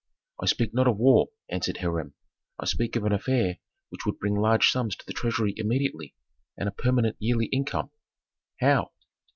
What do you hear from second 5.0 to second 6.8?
the treasury immediately, and a